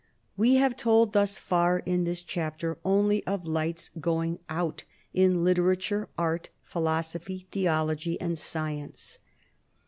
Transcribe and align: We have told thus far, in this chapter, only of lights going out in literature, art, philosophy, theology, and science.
We 0.35 0.55
have 0.55 0.75
told 0.75 1.13
thus 1.13 1.37
far, 1.37 1.77
in 1.77 2.05
this 2.05 2.21
chapter, 2.21 2.79
only 2.83 3.23
of 3.27 3.45
lights 3.45 3.91
going 3.99 4.39
out 4.49 4.83
in 5.13 5.43
literature, 5.43 6.09
art, 6.17 6.49
philosophy, 6.63 7.45
theology, 7.51 8.19
and 8.19 8.35
science. 8.35 9.19